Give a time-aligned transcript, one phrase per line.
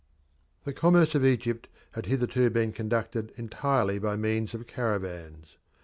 [0.63, 5.57] The commerce of Egypt had hitherto been conducted entirely by means of caravans.